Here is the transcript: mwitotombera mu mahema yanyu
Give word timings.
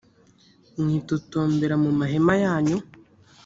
mwitotombera 0.81 1.75
mu 1.83 1.91
mahema 1.99 2.33
yanyu 2.43 2.77